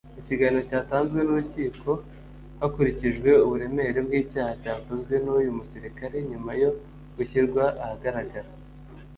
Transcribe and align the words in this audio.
Iki 0.19 0.33
gihano 0.39 0.61
cyatanzwe 0.69 1.19
n’urukiko 1.23 1.91
hakurikijwe 2.59 3.29
uburemere 3.45 3.99
bw’icyaha 4.07 4.51
cyakozwe 4.61 5.13
n’uyu 5.23 5.51
musirikare 5.57 6.17
nyuma 6.29 6.51
yo 6.61 6.69
gushyirwa 7.15 7.63
ahagaragara 7.83 8.49